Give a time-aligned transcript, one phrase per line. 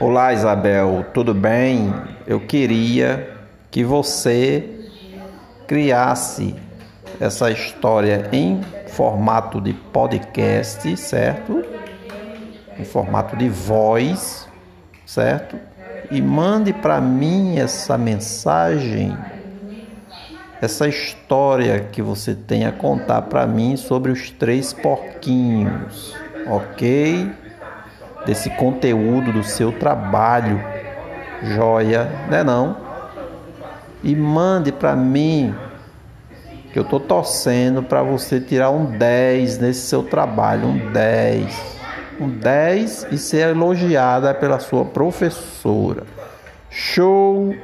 [0.00, 1.92] Olá Isabel, tudo bem?
[2.26, 3.36] Eu queria
[3.70, 4.88] que você
[5.66, 6.54] criasse
[7.20, 11.62] essa história em formato de podcast, certo?
[12.78, 14.48] Em formato de voz,
[15.04, 15.58] certo?
[16.10, 19.14] E mande para mim essa mensagem,
[20.62, 27.43] essa história que você tem a contar para mim sobre os três porquinhos, ok?
[28.26, 30.62] Desse conteúdo do seu trabalho,
[31.42, 32.76] joia, né não?
[34.02, 35.54] E mande para mim
[36.72, 41.74] que eu tô torcendo para você tirar um 10 nesse seu trabalho, um 10
[42.20, 46.04] um 10 e ser elogiada pela sua professora.
[46.70, 47.54] Show